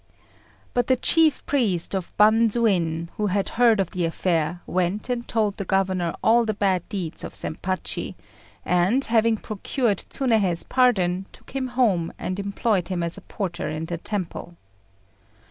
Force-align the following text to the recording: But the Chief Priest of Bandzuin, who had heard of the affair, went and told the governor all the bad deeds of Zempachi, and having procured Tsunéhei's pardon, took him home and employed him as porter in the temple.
But 0.73 0.87
the 0.87 0.95
Chief 0.95 1.45
Priest 1.45 1.93
of 1.93 2.11
Bandzuin, 2.17 3.09
who 3.17 3.27
had 3.27 3.49
heard 3.49 3.79
of 3.79 3.91
the 3.91 4.03
affair, 4.03 4.61
went 4.65 5.09
and 5.09 5.27
told 5.27 5.57
the 5.57 5.63
governor 5.63 6.15
all 6.23 6.43
the 6.43 6.55
bad 6.55 6.89
deeds 6.89 7.23
of 7.23 7.35
Zempachi, 7.35 8.15
and 8.65 9.05
having 9.05 9.37
procured 9.37 9.99
Tsunéhei's 9.99 10.63
pardon, 10.63 11.27
took 11.31 11.51
him 11.51 11.67
home 11.67 12.11
and 12.17 12.39
employed 12.39 12.87
him 12.87 13.03
as 13.03 13.19
porter 13.27 13.69
in 13.69 13.85
the 13.85 13.99
temple. 13.99 14.55